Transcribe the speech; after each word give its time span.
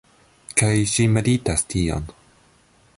Kaj 0.61 0.71
ŝi 0.93 1.05
meditas 1.17 1.67
tion 1.75 2.11